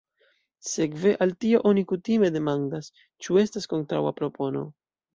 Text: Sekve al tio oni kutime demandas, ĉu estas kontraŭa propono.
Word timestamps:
Sekve 0.69 1.11
al 1.25 1.35
tio 1.45 1.59
oni 1.73 1.85
kutime 1.93 2.33
demandas, 2.39 2.91
ĉu 3.27 3.41
estas 3.47 3.75
kontraŭa 3.77 4.19
propono. 4.23 4.69